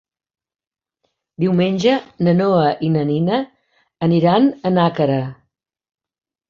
Diumenge 1.43 1.93
na 2.29 2.35
Noa 2.39 2.65
i 2.89 2.91
na 2.97 3.05
Nina 3.13 3.39
aniran 4.09 4.53
a 4.71 4.77
Nàquera. 4.79 5.25